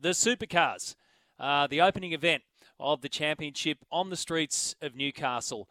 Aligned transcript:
the 0.00 0.10
Supercars, 0.10 0.94
uh, 1.38 1.66
the 1.66 1.80
opening 1.80 2.12
event 2.12 2.42
of 2.78 3.02
the 3.02 3.08
championship 3.08 3.78
on 3.92 4.10
the 4.10 4.16
streets 4.16 4.74
of 4.80 4.96
Newcastle. 4.96 5.68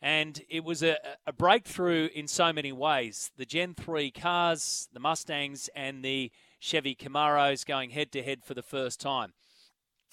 And 0.00 0.42
it 0.48 0.64
was 0.64 0.82
a, 0.82 0.96
a, 1.26 1.32
breakthrough 1.32 2.08
in 2.12 2.26
so 2.26 2.52
many 2.52 2.72
ways. 2.72 3.30
The 3.36 3.44
Gen 3.44 3.74
3 3.74 4.10
cars, 4.10 4.88
the 4.92 4.98
Mustangs, 4.98 5.70
and 5.76 6.04
the 6.04 6.32
Chevy 6.58 6.96
Camaros 6.96 7.64
going 7.64 7.90
head 7.90 8.10
to 8.12 8.22
head 8.22 8.44
for 8.44 8.54
the 8.54 8.62
first 8.62 9.00
time. 9.00 9.32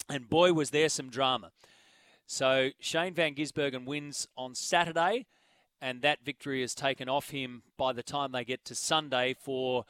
And 0.08 0.30
boy, 0.30 0.52
was 0.52 0.70
there 0.70 0.88
some 0.88 1.10
drama. 1.10 1.50
So 2.26 2.70
Shane 2.78 3.14
Van 3.14 3.34
Gisbergen 3.34 3.84
wins 3.84 4.28
on 4.36 4.54
Saturday, 4.54 5.26
and 5.82 6.02
that 6.02 6.24
victory 6.24 6.62
is 6.62 6.76
taken 6.76 7.08
off 7.08 7.30
him 7.30 7.62
by 7.76 7.92
the 7.92 8.04
time 8.04 8.30
they 8.30 8.44
get 8.44 8.64
to 8.66 8.76
Sunday 8.76 9.34
for 9.34 9.84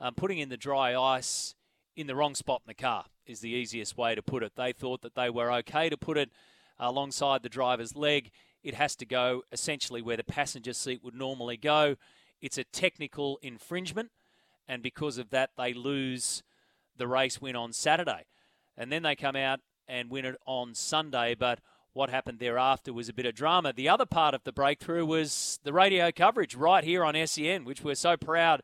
um, 0.00 0.14
putting 0.14 0.38
in 0.38 0.48
the 0.48 0.56
dry 0.56 0.96
ice 0.96 1.54
in 1.96 2.06
the 2.06 2.14
wrong 2.14 2.34
spot 2.34 2.62
in 2.64 2.68
the 2.68 2.74
car, 2.74 3.04
is 3.26 3.40
the 3.40 3.50
easiest 3.50 3.96
way 3.96 4.14
to 4.14 4.22
put 4.22 4.42
it. 4.42 4.52
They 4.56 4.72
thought 4.72 5.02
that 5.02 5.14
they 5.14 5.30
were 5.30 5.52
okay 5.52 5.88
to 5.88 5.96
put 5.96 6.18
it 6.18 6.30
alongside 6.78 7.42
the 7.42 7.48
driver's 7.48 7.96
leg. 7.96 8.30
It 8.62 8.74
has 8.74 8.96
to 8.96 9.06
go 9.06 9.42
essentially 9.52 10.02
where 10.02 10.16
the 10.16 10.24
passenger 10.24 10.72
seat 10.72 11.02
would 11.04 11.14
normally 11.14 11.56
go. 11.56 11.96
It's 12.40 12.58
a 12.58 12.64
technical 12.64 13.38
infringement, 13.42 14.10
and 14.68 14.82
because 14.82 15.18
of 15.18 15.30
that, 15.30 15.50
they 15.56 15.72
lose 15.72 16.42
the 16.96 17.06
race 17.06 17.40
win 17.40 17.56
on 17.56 17.72
Saturday. 17.72 18.24
And 18.76 18.90
then 18.90 19.02
they 19.02 19.14
come 19.16 19.36
out 19.36 19.60
and 19.86 20.10
win 20.10 20.24
it 20.24 20.36
on 20.46 20.74
Sunday, 20.74 21.34
but 21.34 21.60
what 21.92 22.10
happened 22.10 22.40
thereafter 22.40 22.92
was 22.92 23.08
a 23.08 23.12
bit 23.12 23.26
of 23.26 23.34
drama. 23.34 23.72
The 23.72 23.88
other 23.88 24.06
part 24.06 24.34
of 24.34 24.42
the 24.44 24.52
breakthrough 24.52 25.06
was 25.06 25.60
the 25.62 25.72
radio 25.72 26.10
coverage 26.10 26.56
right 26.56 26.82
here 26.82 27.04
on 27.04 27.14
SEN, 27.26 27.64
which 27.64 27.82
we're 27.82 27.94
so 27.94 28.16
proud 28.16 28.62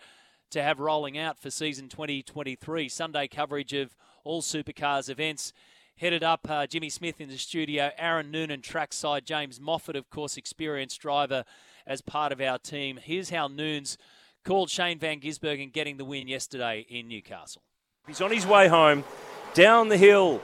to 0.50 0.62
have 0.62 0.80
rolling 0.80 1.16
out 1.16 1.38
for 1.38 1.50
season 1.50 1.88
2023. 1.88 2.88
Sunday 2.88 3.28
coverage 3.28 3.72
of 3.72 3.96
all 4.24 4.42
supercars 4.42 5.08
events. 5.08 5.52
Headed 5.96 6.24
up, 6.24 6.48
uh, 6.48 6.66
Jimmy 6.66 6.88
Smith 6.88 7.20
in 7.20 7.28
the 7.28 7.36
studio, 7.36 7.90
Aaron 7.98 8.30
Noonan 8.30 8.62
trackside, 8.62 9.26
James 9.26 9.60
Moffat, 9.60 9.96
of 9.96 10.08
course, 10.08 10.36
experienced 10.36 11.00
driver 11.00 11.44
as 11.86 12.00
part 12.00 12.32
of 12.32 12.40
our 12.40 12.58
team. 12.58 12.98
Here's 13.02 13.30
how 13.30 13.48
Noons 13.48 13.98
called 14.44 14.70
Shane 14.70 14.98
Van 14.98 15.20
Gisbergen 15.20 15.72
getting 15.72 15.98
the 15.98 16.04
win 16.04 16.26
yesterday 16.26 16.86
in 16.88 17.06
Newcastle. 17.08 17.62
He's 18.06 18.20
on 18.20 18.32
his 18.32 18.46
way 18.46 18.68
home, 18.68 19.04
down 19.52 19.88
the 19.88 19.98
hill 19.98 20.40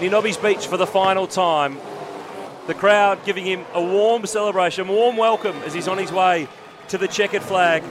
near 0.00 0.10
Nobby's 0.10 0.36
Beach 0.36 0.66
for 0.66 0.76
the 0.76 0.86
final 0.86 1.26
time. 1.26 1.78
The 2.66 2.74
crowd 2.74 3.24
giving 3.24 3.46
him 3.46 3.64
a 3.72 3.82
warm 3.82 4.26
celebration, 4.26 4.88
warm 4.88 5.16
welcome 5.16 5.56
as 5.62 5.72
he's 5.72 5.88
on 5.88 5.98
his 5.98 6.12
way 6.12 6.48
to 6.88 6.98
the 6.98 7.08
checkered 7.08 7.42
flag. 7.42 7.84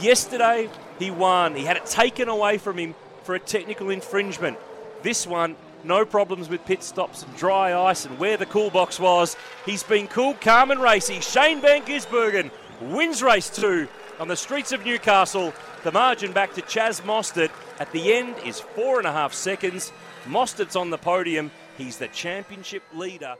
Yesterday, 0.00 0.68
he 0.98 1.10
won. 1.10 1.54
He 1.54 1.64
had 1.64 1.76
it 1.76 1.86
taken 1.86 2.28
away 2.28 2.58
from 2.58 2.78
him 2.78 2.94
for 3.24 3.34
a 3.34 3.40
technical 3.40 3.90
infringement. 3.90 4.58
This 5.02 5.26
one, 5.26 5.56
no 5.84 6.04
problems 6.04 6.48
with 6.48 6.64
pit 6.64 6.82
stops 6.82 7.22
and 7.22 7.36
dry 7.36 7.74
ice 7.74 8.04
and 8.04 8.18
where 8.18 8.36
the 8.36 8.46
cool 8.46 8.70
box 8.70 9.00
was. 9.00 9.36
He's 9.66 9.82
been 9.82 10.06
cool, 10.08 10.34
calm, 10.34 10.70
and 10.70 10.80
racy. 10.80 11.20
Shane 11.20 11.60
Van 11.60 11.82
Gisbergen 11.82 12.50
wins 12.80 13.22
race 13.22 13.50
two 13.50 13.88
on 14.20 14.28
the 14.28 14.36
streets 14.36 14.72
of 14.72 14.84
Newcastle. 14.84 15.52
The 15.82 15.92
margin 15.92 16.32
back 16.32 16.54
to 16.54 16.62
Chaz 16.62 17.00
Mostert 17.02 17.50
at 17.80 17.90
the 17.92 18.12
end 18.14 18.36
is 18.44 18.60
four 18.60 18.98
and 18.98 19.06
a 19.06 19.12
half 19.12 19.32
seconds. 19.32 19.92
Mostert's 20.26 20.76
on 20.76 20.90
the 20.90 20.98
podium. 20.98 21.50
He's 21.76 21.96
the 21.96 22.08
championship 22.08 22.82
leader. 22.94 23.34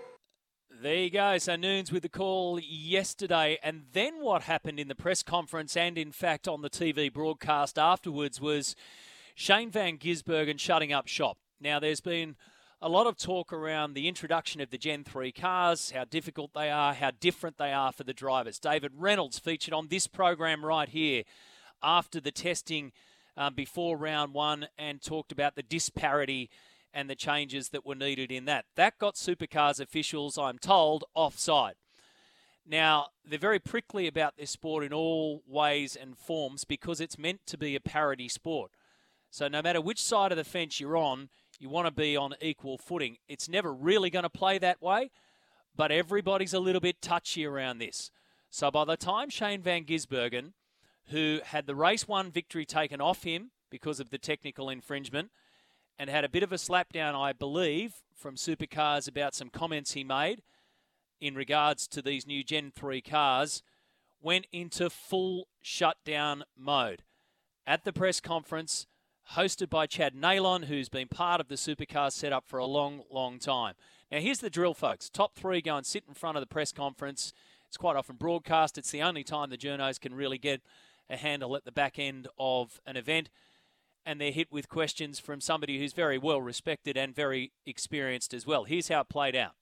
There 0.83 0.97
you 0.97 1.11
go. 1.11 1.39
So 1.39 1.55
Noons 1.55 1.93
with 1.93 2.03
the 2.03 2.09
call 2.09 2.59
yesterday. 2.59 3.57
And 3.63 3.85
then 3.93 4.15
what 4.21 4.43
happened 4.43 4.81
in 4.81 4.89
the 4.89 4.97
press 4.97 5.23
conference 5.23 5.77
and, 5.77 5.97
in 5.97 6.11
fact, 6.11 6.49
on 6.49 6.61
the 6.61 6.69
TV 6.69 7.13
broadcast 7.13 7.79
afterwards 7.79 8.41
was 8.41 8.75
Shane 9.37 9.71
Van 9.71 9.97
Gisbergen 9.97 10.59
shutting 10.59 10.93
up 10.93 11.07
shop. 11.07 11.39
Now, 11.61 11.79
there's 11.79 12.01
been 12.01 12.35
a 12.81 12.89
lot 12.89 13.07
of 13.07 13.17
talk 13.17 13.53
around 13.53 13.95
the 13.95 14.09
introduction 14.09 14.61
of 14.61 14.71
the 14.71 14.77
Gen 14.77 15.05
3 15.05 15.31
cars, 15.31 15.93
how 15.95 16.05
difficult 16.05 16.53
they 16.53 16.69
are, 16.69 16.95
how 16.95 17.13
different 17.21 17.59
they 17.59 17.73
are 17.73 17.93
for 17.93 18.03
the 18.03 18.13
drivers. 18.13 18.59
David 18.59 18.91
Reynolds 18.99 19.39
featured 19.39 19.75
on 19.75 19.87
this 19.87 20.09
program 20.09 20.65
right 20.65 20.89
here 20.89 21.23
after 21.81 22.21
the 22.21 22.33
testing 22.33 22.91
um, 23.37 23.55
before 23.55 23.97
round 23.97 24.35
one 24.35 24.67
and 24.77 25.01
talked 25.01 25.31
about 25.31 25.55
the 25.55 25.63
disparity 25.63 26.51
and 26.95 27.09
the 27.09 27.15
changes 27.15 27.71
that 27.71 27.87
were 27.87 27.95
needed 27.95 28.31
in 28.31 28.45
that. 28.47 28.67
That 28.77 28.99
got 28.99 29.15
supercars 29.15 29.81
officials, 29.81 30.39
I'm 30.39 30.59
told, 30.59 31.05
offside. 31.15 31.75
Now, 32.67 33.09
they're 33.25 33.39
very 33.39 33.59
prickly 33.59 34.07
about 34.07 34.37
this 34.37 34.51
sport 34.51 34.85
in 34.85 34.93
all 34.93 35.43
ways 35.47 35.97
and 35.97 36.17
forms 36.17 36.65
because 36.65 37.01
it's 37.01 37.19
meant 37.19 37.41
to 37.47 37.59
be 37.59 37.75
a 37.75 37.81
parity 37.81 38.29
sport. 38.29 38.71
So, 39.31 39.49
no 39.49 39.63
matter 39.63 39.81
which 39.81 40.01
side 40.01 40.31
of 40.31 40.39
the 40.39 40.45
fence 40.45 40.79
you're 40.79 40.97
on, 40.97 41.31
you 41.59 41.69
want 41.69 41.87
to 41.87 41.93
be 41.93 42.17
on 42.17 42.35
equal 42.41 42.79
footing. 42.79 43.17
It's 43.29 43.49
never 43.49 43.73
really 43.73 44.11
going 44.11 44.25
to 44.25 44.31
play 44.31 44.59
that 44.59 44.83
way, 44.83 45.11
but 45.75 45.91
everybody's 45.91 46.55
a 46.55 46.61
little 46.61 46.81
bit 46.81 47.01
touchy 47.01 47.45
around 47.45 47.79
this. 47.79 48.11
So, 48.51 48.71
by 48.71 48.85
the 48.85 48.97
time 48.97 49.31
Shane 49.31 49.63
Van 49.63 49.85
Gisbergen, 49.85 50.53
who 51.09 51.41
had 51.45 51.67
the 51.67 51.75
race 51.75 52.07
one 52.07 52.31
victory 52.31 52.65
taken 52.65 53.01
off 53.01 53.25
him 53.25 53.51
because 53.71 53.99
of 53.99 54.11
the 54.11 54.19
technical 54.19 54.69
infringement, 54.69 55.31
and 55.99 56.11
had 56.11 56.25
a 56.25 56.29
bit 56.29 56.43
of 56.43 56.53
a 56.53 56.57
slapdown, 56.57 57.15
I 57.15 57.33
believe, 57.33 57.95
from 58.15 58.37
Supercars 58.37 59.09
about 59.09 59.35
some 59.35 59.49
comments 59.49 59.93
he 59.93 60.05
made 60.05 60.43
in 61.21 61.35
regards 61.35 61.87
to 61.87 62.03
these 62.03 62.27
new 62.27 62.43
Gen 62.43 62.73
3 62.75 63.01
cars, 63.01 63.63
went 64.21 64.47
into 64.53 64.91
full 64.91 65.47
shutdown 65.61 66.43
mode. 66.57 67.03
At 67.65 67.85
the 67.85 67.93
press 67.93 68.21
conference, 68.21 68.87
hosted 69.35 69.71
by 69.71 69.87
Chad 69.87 70.15
Neylon, 70.15 70.65
who's 70.65 70.89
been 70.89 71.09
part 71.09 71.41
of 71.41 71.49
the 71.49 71.55
Supercar 71.55 72.11
setup 72.11 72.49
for 72.49 72.59
a 72.59 72.67
long, 72.67 73.03
long 73.11 73.39
time. 73.39 73.75
Now, 74.11 74.19
here's 74.19 74.41
the 74.41 74.51
drill, 74.51 74.75
folks. 74.75 75.09
Top 75.09 75.37
three 75.37 75.63
go 75.63 75.77
and 75.77 75.87
sit 75.87 76.05
in 76.09 76.15
front 76.15 76.37
of 76.37 76.43
the 76.43 76.47
press 76.47 76.73
conference. 76.73 77.33
It's 77.69 77.77
quite 77.77 77.97
often 77.97 78.17
broadcast. 78.17 78.77
It's 78.77 78.91
the 78.91 79.03
only 79.03 79.25
time 79.25 79.51
the 79.51 79.57
journos 79.57 80.01
can 80.01 80.15
really 80.15 80.39
get 80.39 80.61
a 81.09 81.17
handle 81.17 81.57
at 81.57 81.65
the 81.65 81.73
back 81.73 81.99
end 81.99 82.29
of 82.39 82.81
an 82.85 82.97
event 82.97 83.31
and 84.05 84.21
they're 84.21 84.33
hit 84.33 84.51
with 84.51 84.69
questions 84.69 85.19
from 85.19 85.41
somebody 85.41 85.79
who's 85.79 85.93
very 85.93 86.19
well 86.19 86.41
respected 86.41 86.97
and 86.97 87.15
very 87.15 87.53
experienced 87.67 88.35
as 88.35 88.47
well. 88.47 88.65
Here's 88.65 88.89
how 88.89 89.01
it 89.01 89.09
played 89.09 89.37
out. 89.37 89.53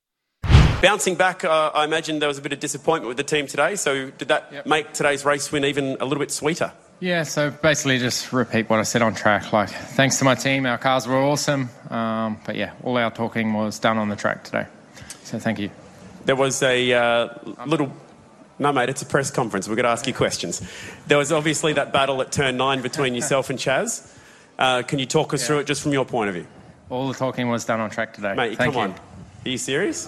Bouncing 0.83 1.15
back, 1.15 1.45
uh, 1.45 1.71
I 1.75 1.85
imagine 1.85 2.21
there 2.21 2.29
was 2.29 2.39
a 2.39 2.43
bit 2.43 2.55
of 2.55 2.61
disappointment 2.61 3.09
with 3.09 3.19
the 3.19 3.23
team 3.23 3.47
today. 3.47 3.77
So, 3.77 4.11
did 4.11 4.29
that 4.29 4.49
yep. 4.51 4.67
make 4.67 4.95
today's 4.95 5.27
race 5.27 5.53
win 5.53 5.67
even 5.67 5.99
a 6.01 6.05
little 6.05 6.21
bit 6.21 6.31
sweeter? 6.31 6.73
Yeah, 7.01 7.25
so 7.25 7.51
basically 7.51 7.99
just 7.99 8.33
repeat 8.33 8.71
what 8.71 8.79
I 8.79 8.85
said 8.85 9.03
on 9.03 9.15
track. 9.15 9.53
Like, 9.53 9.69
thanks 9.69 10.19
to 10.21 10.25
my 10.25 10.35
team, 10.35 10.65
our 10.65 10.79
cars 10.79 11.07
were 11.07 11.19
awesome. 11.19 11.69
Um, 11.91 12.39
but 12.47 12.57
yeah, 12.57 12.73
all 12.83 12.97
our 12.97 13.11
talking 13.11 13.53
was 13.53 13.79
done 13.79 13.99
on 13.99 14.09
the 14.09 14.17
track 14.17 14.45
today. 14.45 14.67
So, 15.25 15.39
thank 15.39 15.59
you. 15.59 15.71
There 16.25 16.37
was 16.37 16.63
a 16.63 16.93
uh, 16.93 17.29
little 17.67 17.93
no, 18.61 18.73
mate, 18.73 18.91
it's 18.91 19.01
a 19.01 19.07
press 19.07 19.31
conference. 19.31 19.69
We're 19.69 19.77
going 19.77 19.85
to 19.85 19.91
ask 19.91 20.07
you 20.07 20.13
questions. 20.13 20.61
There 21.07 21.17
was 21.17 21.33
obviously 21.33 21.73
that 21.73 21.95
battle 21.95 22.21
at 22.21 22.31
turn 22.31 22.59
nine 22.59 22.83
between 22.83 23.15
yourself 23.17 23.49
and 23.49 23.59
Chaz. 23.59 24.15
Uh, 24.61 24.83
can 24.83 24.99
you 24.99 25.07
talk 25.07 25.33
us 25.33 25.41
yeah. 25.41 25.47
through 25.47 25.59
it 25.61 25.67
just 25.67 25.83
from 25.83 25.93
your 25.93 26.05
point 26.05 26.29
of 26.29 26.35
view? 26.35 26.47
All 26.91 27.09
the 27.09 27.15
talking 27.15 27.49
was 27.49 27.65
done 27.65 27.81
on 27.81 27.89
track 27.89 28.13
today. 28.13 28.35
Mate, 28.35 28.59
Thank 28.59 28.75
come 28.75 28.91
you. 28.91 28.91
on. 28.91 29.01
Are 29.47 29.49
you 29.49 29.57
serious? 29.57 30.07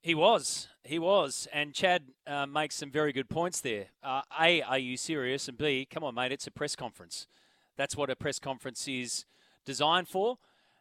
He 0.00 0.14
was. 0.14 0.68
He 0.84 0.98
was. 0.98 1.46
And 1.52 1.74
Chad 1.74 2.04
uh, 2.26 2.46
makes 2.46 2.76
some 2.76 2.90
very 2.90 3.12
good 3.12 3.28
points 3.28 3.60
there. 3.60 3.86
Uh, 4.02 4.22
a, 4.40 4.62
are 4.62 4.78
you 4.78 4.96
serious? 4.96 5.48
And 5.48 5.58
B, 5.58 5.86
come 5.90 6.02
on, 6.02 6.14
mate, 6.14 6.32
it's 6.32 6.46
a 6.46 6.50
press 6.50 6.74
conference. 6.74 7.26
That's 7.76 7.94
what 7.94 8.08
a 8.08 8.16
press 8.16 8.38
conference 8.38 8.88
is 8.88 9.26
designed 9.66 10.08
for. 10.08 10.38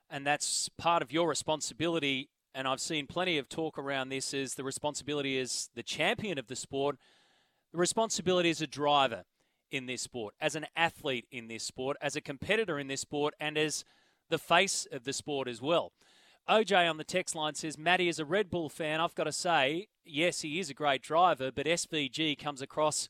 And 0.10 0.26
that's 0.26 0.70
part 0.78 1.02
of 1.02 1.12
your 1.12 1.28
responsibility. 1.28 2.30
And 2.56 2.70
I've 2.70 2.80
seen 2.80 3.06
plenty 3.06 3.38
of 3.38 3.50
talk 3.50 3.78
around 3.78 4.10
this 4.10 4.34
as 4.34 4.54
the 4.54 4.64
responsibility 4.64 5.38
as 5.40 5.70
the 5.76 5.84
champion 5.84 6.38
of 6.38 6.48
the 6.48 6.56
sport, 6.56 6.98
the 7.74 7.80
responsibility 7.80 8.50
as 8.50 8.62
a 8.62 8.68
driver 8.68 9.26
in 9.74 9.88
this 9.88 10.02
sport, 10.02 10.36
as 10.40 10.56
an 10.56 10.68
athlete 10.76 11.26
in 11.32 11.48
this 11.48 11.64
sport, 11.64 11.98
as 12.02 12.16
a 12.16 12.22
competitor 12.22 12.80
in 12.80 12.88
this 12.88 13.02
sport, 13.02 13.34
and 13.40 13.58
as 13.58 13.84
the 14.30 14.38
face 14.38 14.88
of 14.92 15.04
the 15.04 15.14
sport 15.14 15.48
as 15.48 15.62
well. 15.62 15.92
OJ 16.50 16.90
on 16.90 16.98
the 16.98 17.04
text 17.04 17.36
line 17.36 17.56
says, 17.56 17.78
Matty 17.78 18.08
is 18.08 18.20
a 18.20 18.26
Red 18.26 18.50
Bull 18.50 18.70
fan. 18.70 19.00
I've 19.00 19.16
got 19.16 19.24
to 19.26 19.32
say, 19.32 19.88
yes, 20.06 20.42
he 20.42 20.60
is 20.60 20.70
a 20.70 20.74
great 20.74 21.02
driver, 21.02 21.52
but 21.52 21.66
SVG 21.66 22.38
comes 22.38 22.62
across 22.62 23.08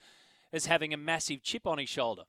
as 0.52 0.68
having 0.68 0.94
a 0.94 0.98
massive 0.98 1.42
chip 1.42 1.66
on 1.66 1.80
his 1.80 1.90
shoulder. 1.90 2.24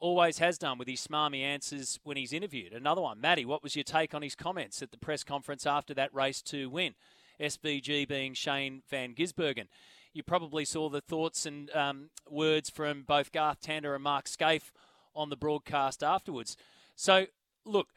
always 0.00 0.38
has 0.38 0.58
done 0.58 0.78
with 0.78 0.88
his 0.88 1.06
smarmy 1.06 1.42
answers 1.42 2.00
when 2.02 2.16
he's 2.16 2.32
interviewed. 2.32 2.72
Another 2.72 3.00
one, 3.00 3.20
Matty, 3.20 3.44
what 3.44 3.62
was 3.62 3.76
your 3.76 3.84
take 3.84 4.14
on 4.14 4.22
his 4.22 4.34
comments 4.34 4.82
at 4.82 4.90
the 4.90 4.98
press 4.98 5.22
conference 5.22 5.64
after 5.64 5.94
that 5.94 6.12
race 6.12 6.42
to 6.42 6.68
win? 6.68 6.94
SVG 7.40 8.08
being 8.08 8.34
Shane 8.34 8.82
Van 8.90 9.14
Gisbergen. 9.14 9.68
You 10.12 10.22
probably 10.22 10.64
saw 10.64 10.88
the 10.88 11.00
thoughts 11.00 11.46
and 11.46 11.70
um, 11.74 12.10
words 12.28 12.68
from 12.68 13.02
both 13.02 13.32
Garth 13.32 13.60
Tander 13.62 13.94
and 13.94 14.04
Mark 14.04 14.26
Skaife 14.26 14.70
on 15.14 15.30
the 15.30 15.36
broadcast 15.36 16.02
afterwards. 16.02 16.56
So, 16.94 17.26
look, 17.64 17.88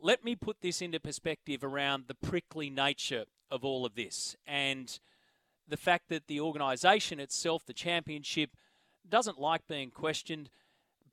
let 0.00 0.24
me 0.24 0.36
put 0.36 0.60
this 0.60 0.80
into 0.80 1.00
perspective 1.00 1.64
around 1.64 2.04
the 2.06 2.14
prickly 2.14 2.70
nature 2.70 3.24
of 3.50 3.64
all 3.64 3.84
of 3.84 3.94
this 3.94 4.36
and 4.46 4.98
the 5.66 5.76
fact 5.76 6.08
that 6.08 6.26
the 6.26 6.40
organisation 6.40 7.18
itself, 7.18 7.64
the 7.64 7.72
championship, 7.72 8.50
doesn't 9.08 9.40
like 9.40 9.66
being 9.66 9.90
questioned, 9.90 10.50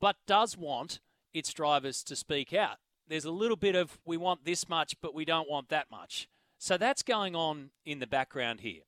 but 0.00 0.16
does 0.26 0.56
want 0.56 1.00
its 1.32 1.52
drivers 1.52 2.02
to 2.04 2.16
speak 2.16 2.52
out. 2.52 2.76
There's 3.08 3.24
a 3.24 3.30
little 3.30 3.56
bit 3.56 3.74
of 3.74 3.98
we 4.04 4.16
want 4.16 4.44
this 4.44 4.68
much, 4.68 4.94
but 5.00 5.14
we 5.14 5.24
don't 5.24 5.50
want 5.50 5.68
that 5.70 5.90
much. 5.90 6.28
So 6.58 6.76
that's 6.76 7.02
going 7.02 7.34
on 7.34 7.70
in 7.84 7.98
the 7.98 8.06
background 8.06 8.60
here. 8.60 8.82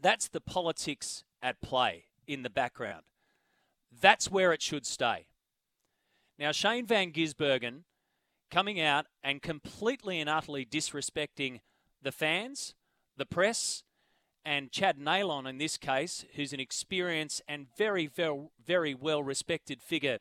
That's 0.00 0.28
the 0.28 0.40
politics 0.40 1.24
at 1.42 1.60
play 1.60 2.04
in 2.26 2.42
the 2.42 2.50
background. 2.50 3.02
That's 4.00 4.30
where 4.30 4.52
it 4.52 4.62
should 4.62 4.86
stay. 4.86 5.26
Now, 6.38 6.52
Shane 6.52 6.86
Van 6.86 7.12
Gisbergen 7.12 7.84
coming 8.50 8.80
out 8.80 9.06
and 9.24 9.42
completely 9.42 10.20
and 10.20 10.28
utterly 10.28 10.64
disrespecting 10.66 11.60
the 12.02 12.12
fans, 12.12 12.74
the 13.16 13.26
press, 13.26 13.82
and 14.44 14.70
Chad 14.70 14.98
Neylon 14.98 15.48
in 15.48 15.58
this 15.58 15.76
case, 15.76 16.24
who's 16.36 16.52
an 16.52 16.60
experienced 16.60 17.42
and 17.48 17.66
very, 17.76 18.06
very, 18.06 18.48
very 18.64 18.94
well 18.94 19.22
respected 19.22 19.82
figure 19.82 20.18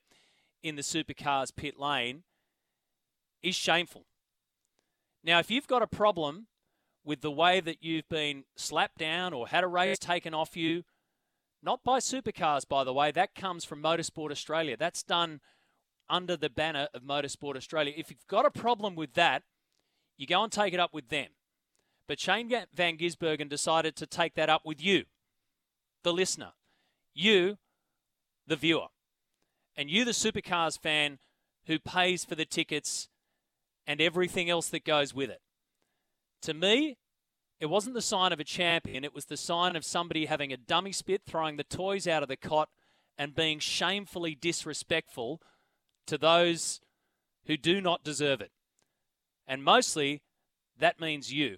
in 0.64 0.76
the 0.76 0.82
supercars 0.82 1.56
pit 1.56 1.80
lane, 1.80 2.24
is 3.44 3.56
shameful. 3.56 4.06
Now, 5.24 5.40
if 5.40 5.52
you've 5.52 5.68
got 5.68 5.84
a 5.84 5.88
problem 5.88 6.48
with 7.06 7.22
the 7.22 7.32
way 7.32 7.60
that 7.60 7.84
you've 7.84 8.10
been 8.10 8.44
slapped 8.56 8.98
down 8.98 9.32
or 9.32 9.48
had 9.48 9.64
a 9.64 9.68
race 9.68 10.00
taken 10.00 10.34
off 10.34 10.58
you, 10.58 10.84
not 11.62 11.84
by 11.84 12.00
supercars, 12.00 12.68
by 12.68 12.84
the 12.84 12.94
way, 12.94 13.12
that 13.12 13.36
comes 13.36 13.64
from 13.64 13.82
Motorsport 13.82 14.32
Australia. 14.32 14.76
That's 14.78 15.04
done 15.04 15.40
under 16.10 16.36
the 16.36 16.50
banner 16.50 16.88
of 16.94 17.04
Motorsport 17.04 17.56
Australia. 17.56 17.94
If 17.96 18.10
you've 18.10 18.28
got 18.28 18.46
a 18.46 18.52
problem 18.52 18.96
with 18.96 19.14
that, 19.14 19.44
you 20.18 20.28
go 20.28 20.44
and 20.44 20.52
take 20.52 20.74
it 20.74 20.80
up 20.80 20.94
with 20.94 21.10
them. 21.10 21.28
But 22.08 22.20
Shane 22.20 22.52
Van 22.74 22.98
Gisbergen 22.98 23.50
decided 23.50 23.96
to 23.96 24.06
take 24.06 24.36
that 24.36 24.50
up 24.50 24.62
with 24.66 24.84
you, 24.84 25.06
the 26.04 26.14
listener, 26.14 26.54
you, 27.14 27.58
the 28.46 28.56
viewer, 28.56 28.88
and 29.76 29.90
you, 29.90 30.06
the 30.06 30.12
Supercars 30.12 30.80
fan 30.80 31.20
who 31.66 31.80
pays 31.80 32.24
for 32.24 32.36
the 32.36 32.46
tickets 32.46 33.10
and 33.88 34.00
everything 34.00 34.50
else 34.50 34.70
that 34.70 34.86
goes 34.86 35.14
with 35.14 35.30
it. 35.30 35.42
To 36.46 36.54
me, 36.54 37.00
it 37.60 37.66
wasn't 37.66 37.96
the 37.96 38.04
sign 38.04 38.32
of 38.32 38.40
a 38.40 38.44
champion, 38.44 39.04
it 39.04 39.16
was 39.16 39.26
the 39.26 39.36
sign 39.36 39.76
of 39.76 39.84
somebody 39.84 40.28
having 40.28 40.54
a 40.54 40.58
dummy 40.58 40.92
spit, 40.92 41.24
throwing 41.26 41.58
the 41.58 41.64
toys 41.64 42.08
out 42.08 42.22
of 42.22 42.30
the 42.30 42.38
cot, 42.38 42.70
and 43.18 43.34
being 43.34 43.58
shamefully 43.58 44.36
disrespectful 44.36 45.42
to 46.06 46.20
those 46.20 46.82
who 47.48 47.58
do 47.58 47.82
not 47.82 48.04
deserve 48.04 48.42
it. 48.42 48.52
And 49.48 49.64
mostly, 49.64 50.22
that 50.78 51.00
means 51.00 51.34
you. 51.34 51.58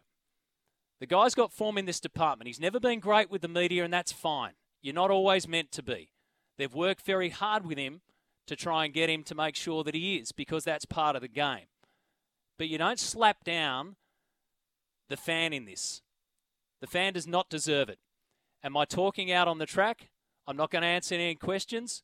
The 1.02 1.06
guy's 1.06 1.36
got 1.36 1.52
form 1.52 1.78
in 1.78 1.86
this 1.86 2.00
department. 2.00 2.48
He's 2.48 2.58
never 2.58 2.80
been 2.80 3.02
great 3.02 3.30
with 3.30 3.42
the 3.42 3.50
media, 3.50 3.84
and 3.84 3.94
that's 3.94 4.14
fine. 4.14 4.54
You're 4.82 4.96
not 4.96 5.12
always 5.12 5.50
meant 5.50 5.74
to 5.74 5.84
be. 5.84 6.12
They've 6.58 6.74
worked 6.74 7.02
very 7.02 7.30
hard 7.30 7.66
with 7.66 7.78
him 7.78 8.00
to 8.46 8.56
try 8.56 8.86
and 8.86 8.94
get 8.94 9.10
him 9.10 9.24
to 9.26 9.36
make 9.36 9.58
sure 9.58 9.84
that 9.84 9.96
he 9.96 10.16
is, 10.16 10.32
because 10.32 10.64
that's 10.64 10.86
part 10.86 11.18
of 11.18 11.22
the 11.22 11.28
game. 11.28 11.66
But 12.58 12.70
you 12.70 12.78
don't 12.78 13.00
slap 13.00 13.44
down 13.44 13.98
the 15.10 15.18
fan 15.18 15.54
in 15.54 15.66
this. 15.66 16.02
The 16.82 16.88
fan 16.88 17.14
does 17.14 17.28
not 17.28 17.50
deserve 17.50 17.90
it. 17.90 18.00
Am 18.64 18.78
I 18.78 18.86
talking 18.86 19.32
out 19.32 19.48
on 19.48 19.58
the 19.58 19.66
track? 19.66 20.10
I'm 20.48 20.58
not 20.58 20.72
going 20.72 20.82
to 20.82 20.88
answer 20.88 21.16
any 21.16 21.36
questions. 21.36 22.04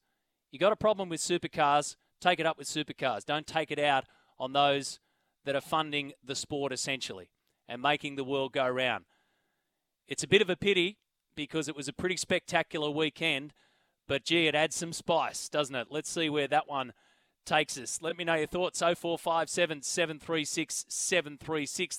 You 0.52 0.60
got 0.60 0.72
a 0.72 0.78
problem 0.78 1.10
with 1.10 1.22
supercars, 1.22 1.96
take 2.22 2.40
it 2.40 2.46
up 2.46 2.58
with 2.58 2.68
supercars. 2.68 3.26
Don't 3.26 3.48
take 3.48 3.72
it 3.72 3.80
out 3.80 4.06
on 4.40 4.54
those 4.54 5.00
that 5.46 5.56
are 5.56 5.62
funding 5.62 6.14
the 6.24 6.36
sport 6.36 6.72
essentially 6.72 7.30
and 7.68 7.82
making 7.82 8.16
the 8.16 8.24
world 8.24 8.54
go 8.54 8.68
round. 8.68 9.06
It's 10.08 10.24
a 10.24 10.28
bit 10.28 10.42
of 10.42 10.50
a 10.50 10.56
pity 10.56 10.98
because 11.36 11.68
it 11.68 11.76
was 11.76 11.88
a 11.88 11.94
pretty 11.94 12.18
spectacular 12.18 12.90
weekend, 12.90 13.54
but 14.08 14.24
gee, 14.24 14.48
it 14.48 14.56
adds 14.56 14.76
some 14.76 14.94
spice, 14.94 15.50
doesn't 15.50 15.76
it? 15.76 15.88
Let's 15.90 16.10
see 16.10 16.30
where 16.30 16.48
that 16.48 16.68
one 16.68 16.94
takes 17.46 17.78
us. 17.78 18.00
Let 18.02 18.18
me 18.18 18.24
know 18.24 18.36
your 18.36 18.48
thoughts 18.48 18.80
0457 18.80 19.82
736 19.82 20.86
736. 20.88 21.92